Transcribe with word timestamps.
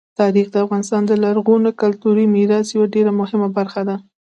تاریخ 0.19 0.47
د 0.51 0.55
افغانستان 0.65 1.01
د 1.07 1.11
لرغوني 1.23 1.71
کلتوري 1.81 2.25
میراث 2.35 2.67
یوه 2.75 2.87
ډېره 2.95 3.11
مهمه 3.19 3.49
برخه 3.57 3.81
ده. 3.89 3.95